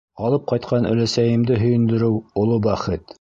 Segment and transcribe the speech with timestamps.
[0.27, 3.07] Арып ҡайтҡан өләсәйемде һөйөндөрөү— оло бәхет.